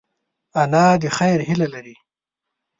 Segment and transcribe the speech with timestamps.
[0.63, 1.95] انا د خیر هیله لري